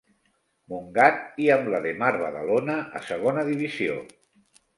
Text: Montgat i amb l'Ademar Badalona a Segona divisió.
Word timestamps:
Montgat 0.71 1.37
i 1.47 1.49
amb 1.55 1.69
l'Ademar 1.73 2.09
Badalona 2.23 2.79
a 3.01 3.03
Segona 3.11 3.45
divisió. 3.53 4.01